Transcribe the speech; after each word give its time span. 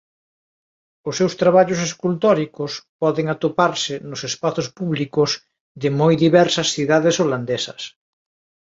Os 1.09 1.15
seus 1.19 1.33
traballos 1.41 1.79
escultóricos 1.89 2.71
poden 3.01 3.25
atoparse 3.35 3.93
nos 4.09 4.21
espazos 4.29 4.67
públicos 4.77 5.29
de 5.81 5.89
moi 5.99 6.13
diversas 6.25 6.67
cidades 6.75 7.15
holandesas. 7.21 7.81